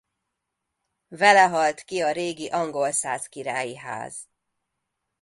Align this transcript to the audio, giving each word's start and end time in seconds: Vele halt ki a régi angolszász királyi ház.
Vele 1.07 1.41
halt 1.49 1.81
ki 1.83 2.01
a 2.01 2.11
régi 2.11 2.47
angolszász 2.49 3.25
királyi 3.27 3.77
ház. 3.77 4.27